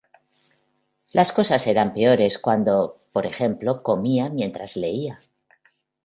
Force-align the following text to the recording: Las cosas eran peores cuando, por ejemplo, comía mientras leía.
Las 1.11 1.31
cosas 1.31 1.67
eran 1.67 1.93
peores 1.93 2.39
cuando, 2.39 3.03
por 3.13 3.27
ejemplo, 3.27 3.83
comía 3.83 4.29
mientras 4.29 4.75
leía. 4.75 5.21